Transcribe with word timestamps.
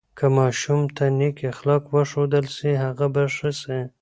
که 0.17 0.25
ماشوم 0.37 0.81
ته 0.95 1.05
نیک 1.19 1.37
اخلاق 1.51 1.83
وښودل 1.93 2.45
سي، 2.55 2.69
هغه 2.83 3.05
به 3.13 3.23
ښه 3.35 3.51
سي. 3.61 3.79